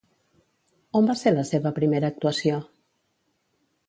On 0.99 1.09
va 1.11 1.15
ser 1.19 1.33
la 1.35 1.43
seva 1.49 1.71
primera 1.79 2.09
actuació? 2.13 2.57